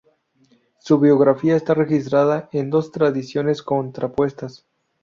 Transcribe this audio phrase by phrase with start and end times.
[0.79, 4.65] Su biografía está registrada en dos tradiciones contrapuestas.